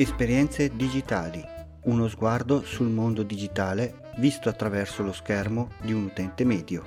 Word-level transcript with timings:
Esperienze 0.00 0.76
digitali. 0.76 1.44
Uno 1.86 2.06
sguardo 2.06 2.62
sul 2.62 2.86
mondo 2.86 3.24
digitale 3.24 4.12
visto 4.18 4.48
attraverso 4.48 5.02
lo 5.02 5.10
schermo 5.10 5.70
di 5.82 5.92
un 5.92 6.04
utente 6.04 6.44
medio. 6.44 6.84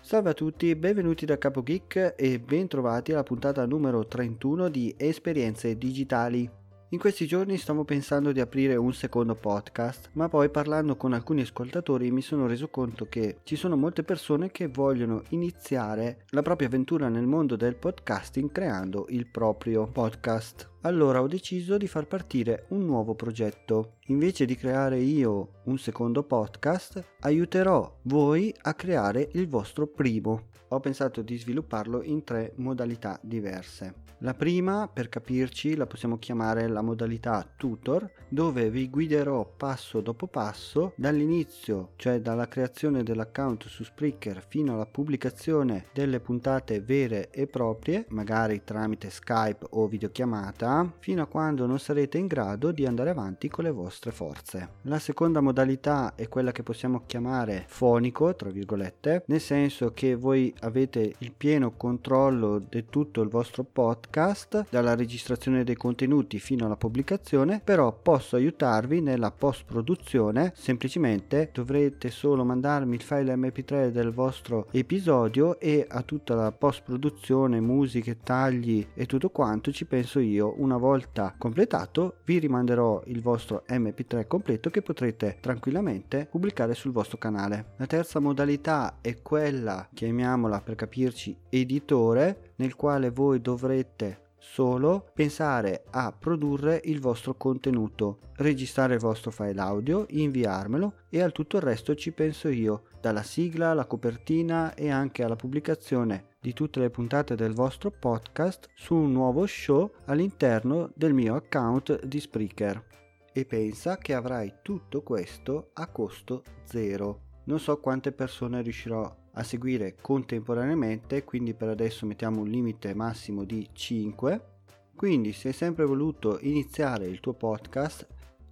Salve 0.00 0.30
a 0.30 0.32
tutti, 0.32 0.74
benvenuti 0.74 1.26
da 1.26 1.36
Capo 1.36 1.62
Geek 1.62 2.14
e 2.16 2.40
bentrovati 2.40 3.12
alla 3.12 3.22
puntata 3.22 3.66
numero 3.66 4.06
31 4.06 4.70
di 4.70 4.94
Esperienze 4.96 5.76
digitali. 5.76 6.62
In 6.94 7.00
questi 7.00 7.26
giorni 7.26 7.56
stavo 7.56 7.82
pensando 7.82 8.30
di 8.30 8.38
aprire 8.38 8.76
un 8.76 8.94
secondo 8.94 9.34
podcast, 9.34 10.10
ma 10.12 10.28
poi 10.28 10.48
parlando 10.48 10.94
con 10.94 11.12
alcuni 11.12 11.40
ascoltatori 11.40 12.12
mi 12.12 12.22
sono 12.22 12.46
reso 12.46 12.68
conto 12.68 13.08
che 13.08 13.38
ci 13.42 13.56
sono 13.56 13.74
molte 13.74 14.04
persone 14.04 14.52
che 14.52 14.68
vogliono 14.68 15.24
iniziare 15.30 16.26
la 16.28 16.42
propria 16.42 16.68
avventura 16.68 17.08
nel 17.08 17.26
mondo 17.26 17.56
del 17.56 17.74
podcasting 17.74 18.52
creando 18.52 19.06
il 19.08 19.26
proprio 19.26 19.88
podcast. 19.88 20.73
Allora 20.86 21.22
ho 21.22 21.26
deciso 21.26 21.78
di 21.78 21.86
far 21.86 22.06
partire 22.06 22.66
un 22.68 22.84
nuovo 22.84 23.14
progetto. 23.14 23.94
Invece 24.08 24.44
di 24.44 24.54
creare 24.54 24.98
io 24.98 25.62
un 25.64 25.78
secondo 25.78 26.24
podcast, 26.24 27.02
aiuterò 27.20 28.00
voi 28.02 28.54
a 28.62 28.74
creare 28.74 29.30
il 29.32 29.48
vostro 29.48 29.86
primo. 29.86 30.48
Ho 30.68 30.80
pensato 30.80 31.22
di 31.22 31.38
svilupparlo 31.38 32.02
in 32.02 32.22
tre 32.22 32.52
modalità 32.56 33.18
diverse. 33.22 34.02
La 34.18 34.32
prima, 34.32 34.88
per 34.90 35.08
capirci, 35.08 35.76
la 35.76 35.86
possiamo 35.86 36.18
chiamare 36.18 36.66
la 36.68 36.80
modalità 36.80 37.46
tutor, 37.56 38.10
dove 38.28 38.70
vi 38.70 38.88
guiderò 38.88 39.44
passo 39.56 40.00
dopo 40.00 40.26
passo 40.28 40.94
dall'inizio, 40.96 41.90
cioè 41.96 42.20
dalla 42.20 42.48
creazione 42.48 43.02
dell'account 43.02 43.66
su 43.66 43.84
Spreaker 43.84 44.42
fino 44.48 44.74
alla 44.74 44.86
pubblicazione 44.86 45.86
delle 45.92 46.20
puntate 46.20 46.80
vere 46.80 47.28
e 47.30 47.46
proprie, 47.46 48.06
magari 48.10 48.62
tramite 48.64 49.10
Skype 49.10 49.66
o 49.70 49.86
videochiamata, 49.88 50.73
fino 50.98 51.22
a 51.22 51.26
quando 51.26 51.66
non 51.66 51.78
sarete 51.78 52.18
in 52.18 52.26
grado 52.26 52.72
di 52.72 52.86
andare 52.86 53.10
avanti 53.10 53.48
con 53.48 53.64
le 53.64 53.70
vostre 53.70 54.10
forze. 54.10 54.68
La 54.82 54.98
seconda 54.98 55.40
modalità 55.40 56.14
è 56.14 56.28
quella 56.28 56.52
che 56.52 56.62
possiamo 56.62 57.02
chiamare 57.06 57.64
fonico, 57.68 58.34
tra 58.34 58.50
virgolette, 58.50 59.24
nel 59.26 59.40
senso 59.40 59.92
che 59.92 60.14
voi 60.14 60.52
avete 60.60 61.14
il 61.18 61.32
pieno 61.32 61.72
controllo 61.76 62.58
di 62.58 62.84
tutto 62.88 63.20
il 63.20 63.28
vostro 63.28 63.64
podcast 63.64 64.66
dalla 64.70 64.94
registrazione 64.94 65.64
dei 65.64 65.76
contenuti 65.76 66.38
fino 66.38 66.64
alla 66.64 66.76
pubblicazione, 66.76 67.60
però 67.62 67.92
posso 67.92 68.36
aiutarvi 68.36 69.00
nella 69.00 69.30
post 69.30 69.64
produzione, 69.64 70.52
semplicemente 70.56 71.50
dovrete 71.52 72.10
solo 72.10 72.44
mandarmi 72.44 72.94
il 72.94 73.02
file 73.02 73.34
mp3 73.34 73.88
del 73.88 74.12
vostro 74.12 74.66
episodio 74.70 75.58
e 75.58 75.86
a 75.88 76.02
tutta 76.02 76.34
la 76.34 76.52
post 76.52 76.82
produzione, 76.84 77.60
musiche, 77.60 78.18
tagli 78.22 78.86
e 78.94 79.06
tutto 79.06 79.30
quanto 79.30 79.72
ci 79.72 79.84
penso 79.84 80.18
io. 80.20 80.54
Una 80.64 80.78
volta 80.78 81.34
completato 81.36 82.20
vi 82.24 82.38
rimanderò 82.38 83.02
il 83.08 83.20
vostro 83.20 83.64
mp3 83.68 84.26
completo 84.26 84.70
che 84.70 84.80
potrete 84.80 85.36
tranquillamente 85.38 86.26
pubblicare 86.30 86.72
sul 86.72 86.90
vostro 86.90 87.18
canale. 87.18 87.72
La 87.76 87.84
terza 87.84 88.18
modalità 88.18 88.96
è 89.02 89.20
quella, 89.20 89.86
chiamiamola 89.92 90.62
per 90.62 90.74
capirci, 90.74 91.36
editore, 91.50 92.52
nel 92.56 92.76
quale 92.76 93.10
voi 93.10 93.42
dovrete 93.42 94.23
solo 94.44 95.10
pensare 95.14 95.84
a 95.90 96.12
produrre 96.12 96.80
il 96.84 97.00
vostro 97.00 97.34
contenuto, 97.34 98.18
registrare 98.36 98.94
il 98.94 99.00
vostro 99.00 99.30
file 99.30 99.58
audio, 99.60 100.04
inviarmelo 100.10 101.06
e 101.08 101.22
al 101.22 101.32
tutto 101.32 101.56
il 101.56 101.62
resto 101.62 101.94
ci 101.94 102.12
penso 102.12 102.48
io, 102.48 102.84
dalla 103.00 103.22
sigla 103.22 103.70
alla 103.70 103.86
copertina 103.86 104.74
e 104.74 104.90
anche 104.90 105.24
alla 105.24 105.34
pubblicazione 105.34 106.36
di 106.40 106.52
tutte 106.52 106.78
le 106.78 106.90
puntate 106.90 107.34
del 107.34 107.54
vostro 107.54 107.90
podcast 107.90 108.68
su 108.74 108.94
un 108.94 109.12
nuovo 109.12 109.46
show 109.46 109.90
all'interno 110.04 110.92
del 110.94 111.14
mio 111.14 111.34
account 111.34 112.04
di 112.04 112.20
Spreaker. 112.20 112.84
E 113.32 113.46
pensa 113.46 113.96
che 113.96 114.12
avrai 114.12 114.56
tutto 114.62 115.02
questo 115.02 115.70
a 115.72 115.88
costo 115.88 116.44
zero. 116.64 117.40
Non 117.44 117.58
so 117.58 117.80
quante 117.80 118.12
persone 118.12 118.62
riuscirò 118.62 119.22
a 119.34 119.42
seguire 119.42 119.96
contemporaneamente, 120.00 121.24
quindi 121.24 121.54
per 121.54 121.68
adesso 121.68 122.06
mettiamo 122.06 122.40
un 122.40 122.48
limite 122.48 122.94
massimo 122.94 123.44
di 123.44 123.68
5. 123.72 124.52
Quindi 124.94 125.32
se 125.32 125.48
hai 125.48 125.54
sempre 125.54 125.84
voluto 125.84 126.38
iniziare 126.40 127.06
il 127.06 127.20
tuo 127.20 127.34
podcast, 127.34 128.06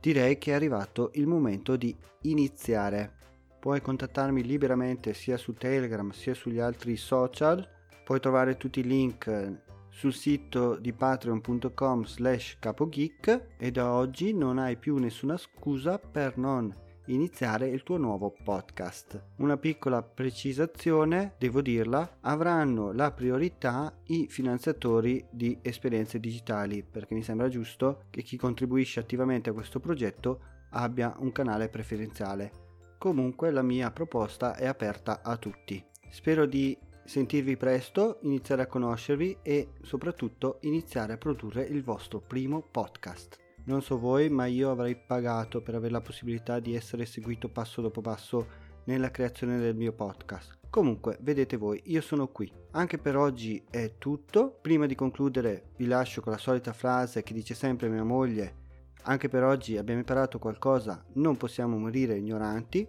direi 0.00 0.38
che 0.38 0.52
è 0.52 0.54
arrivato 0.54 1.10
il 1.14 1.26
momento 1.26 1.76
di 1.76 1.94
iniziare. 2.22 3.16
Puoi 3.58 3.80
contattarmi 3.80 4.44
liberamente 4.44 5.14
sia 5.14 5.36
su 5.36 5.52
Telegram 5.52 6.10
sia 6.10 6.34
sugli 6.34 6.60
altri 6.60 6.96
social. 6.96 7.66
Puoi 8.04 8.20
trovare 8.20 8.56
tutti 8.56 8.80
i 8.80 8.84
link 8.84 9.66
sul 9.90 10.14
sito 10.14 10.76
di 10.76 10.92
patreon.com 10.92 12.04
slash 12.04 12.56
capogeek 12.60 13.54
e 13.58 13.70
da 13.72 13.92
oggi 13.92 14.32
non 14.32 14.58
hai 14.58 14.76
più 14.76 14.96
nessuna 14.96 15.36
scusa 15.36 15.98
per 15.98 16.38
non 16.38 16.86
iniziare 17.08 17.68
il 17.68 17.82
tuo 17.82 17.96
nuovo 17.96 18.34
podcast. 18.42 19.20
Una 19.36 19.56
piccola 19.56 20.02
precisazione, 20.02 21.34
devo 21.38 21.60
dirla, 21.60 22.18
avranno 22.20 22.92
la 22.92 23.12
priorità 23.12 23.92
i 24.06 24.26
finanziatori 24.28 25.24
di 25.30 25.58
esperienze 25.62 26.20
digitali, 26.20 26.82
perché 26.82 27.14
mi 27.14 27.22
sembra 27.22 27.48
giusto 27.48 28.04
che 28.10 28.22
chi 28.22 28.36
contribuisce 28.36 29.00
attivamente 29.00 29.50
a 29.50 29.52
questo 29.52 29.80
progetto 29.80 30.40
abbia 30.70 31.14
un 31.18 31.32
canale 31.32 31.68
preferenziale. 31.68 32.66
Comunque 32.98 33.50
la 33.50 33.62
mia 33.62 33.90
proposta 33.90 34.56
è 34.56 34.66
aperta 34.66 35.22
a 35.22 35.36
tutti. 35.36 35.82
Spero 36.10 36.46
di 36.46 36.76
sentirvi 37.04 37.56
presto, 37.56 38.18
iniziare 38.22 38.62
a 38.62 38.66
conoscervi 38.66 39.38
e 39.42 39.68
soprattutto 39.82 40.58
iniziare 40.62 41.14
a 41.14 41.18
produrre 41.18 41.62
il 41.62 41.82
vostro 41.82 42.20
primo 42.20 42.60
podcast. 42.60 43.47
Non 43.68 43.82
so 43.82 43.98
voi, 43.98 44.30
ma 44.30 44.46
io 44.46 44.70
avrei 44.70 44.96
pagato 44.96 45.60
per 45.60 45.74
avere 45.74 45.92
la 45.92 46.00
possibilità 46.00 46.58
di 46.58 46.74
essere 46.74 47.04
seguito 47.04 47.50
passo 47.50 47.82
dopo 47.82 48.00
passo 48.00 48.46
nella 48.84 49.10
creazione 49.10 49.58
del 49.58 49.76
mio 49.76 49.92
podcast. 49.92 50.56
Comunque, 50.70 51.18
vedete 51.20 51.58
voi, 51.58 51.82
io 51.84 52.00
sono 52.00 52.28
qui. 52.28 52.50
Anche 52.70 52.96
per 52.96 53.14
oggi 53.14 53.62
è 53.68 53.96
tutto. 53.98 54.58
Prima 54.62 54.86
di 54.86 54.94
concludere 54.94 55.72
vi 55.76 55.84
lascio 55.84 56.22
con 56.22 56.32
la 56.32 56.38
solita 56.38 56.72
frase 56.72 57.22
che 57.22 57.34
dice 57.34 57.52
sempre 57.52 57.90
mia 57.90 58.04
moglie. 58.04 58.54
Anche 59.02 59.28
per 59.28 59.44
oggi 59.44 59.76
abbiamo 59.76 60.00
imparato 60.00 60.38
qualcosa, 60.38 61.04
non 61.16 61.36
possiamo 61.36 61.76
morire 61.76 62.16
ignoranti. 62.16 62.88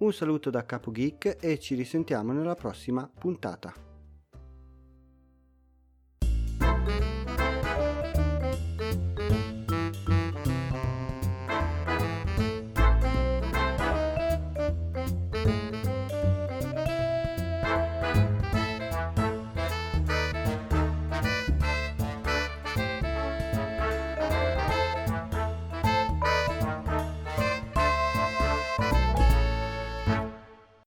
Un 0.00 0.12
saluto 0.12 0.50
da 0.50 0.66
Capo 0.66 0.90
Geek 0.90 1.38
e 1.40 1.58
ci 1.58 1.74
risentiamo 1.74 2.34
nella 2.34 2.54
prossima 2.54 3.10
puntata. 3.18 3.89